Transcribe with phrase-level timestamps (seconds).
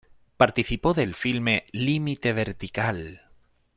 [0.35, 3.21] Participó del filme "Límite vertical".